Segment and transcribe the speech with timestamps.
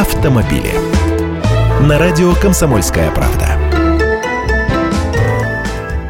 [0.00, 0.72] автомобили.
[1.82, 3.58] На радио «Комсомольская правда».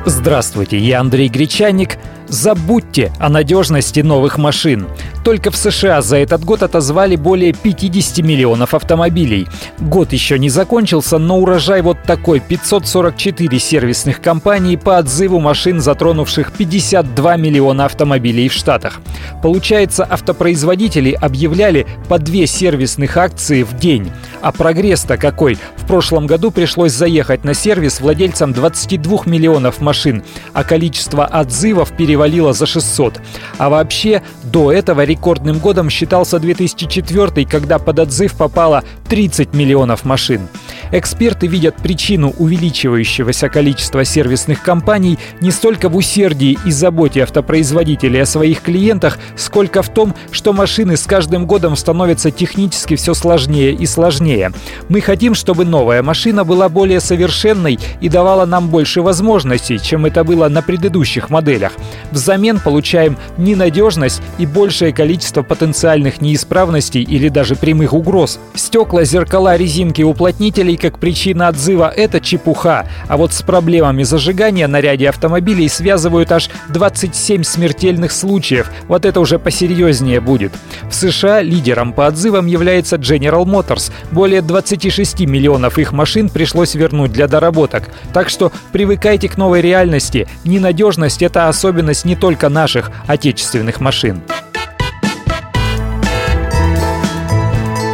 [0.06, 1.98] Здравствуйте, я Андрей Гречаник.
[2.28, 4.86] Забудьте о надежности новых машин.
[5.24, 9.46] Только в США за этот год отозвали более 50 миллионов автомобилей.
[9.78, 12.40] Год еще не закончился, но урожай вот такой.
[12.40, 19.00] 544 сервисных компаний по отзыву машин, затронувших 52 миллиона автомобилей в Штатах.
[19.42, 24.10] Получается, автопроизводители объявляли по две сервисных акции в день.
[24.40, 25.58] А прогресс-то какой?
[25.76, 30.22] В прошлом году пришлось заехать на сервис владельцам 22 миллионов машин,
[30.54, 33.20] а количество отзывов перевалило за 600.
[33.58, 40.48] А вообще, до этого рекордным годом считался 2004, когда под отзыв попало 30 миллионов машин.
[40.92, 48.26] Эксперты видят причину увеличивающегося количества сервисных компаний не столько в усердии и заботе автопроизводителей о
[48.26, 53.86] своих клиентах, сколько в том, что машины с каждым годом становятся технически все сложнее и
[53.86, 54.50] сложнее.
[54.88, 60.24] Мы хотим, чтобы новая машина была более совершенной и давала нам больше возможностей, чем это
[60.24, 61.72] было на предыдущих моделях.
[62.10, 68.40] Взамен получаем ненадежность и большее количество потенциальных неисправностей или даже прямых угроз.
[68.54, 72.88] Стекла, зеркала, резинки, уплотнителей как причина отзыва– это чепуха.
[73.08, 78.70] А вот с проблемами зажигания на ряде автомобилей связывают аж 27 смертельных случаев.
[78.88, 80.52] Вот это уже посерьезнее будет.
[80.88, 83.92] В США лидером по отзывам является General Motors.
[84.10, 87.90] Более 26 миллионов их машин пришлось вернуть для доработок.
[88.12, 90.26] Так что привыкайте к новой реальности.
[90.44, 94.22] Ненадежность– это особенность не только наших отечественных машин.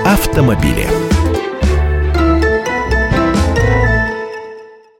[0.05, 1.06] Автомобили.